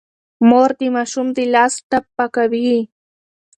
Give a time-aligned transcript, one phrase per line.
[0.47, 2.79] مور د ماشوم د لاس ټپ پاکوي.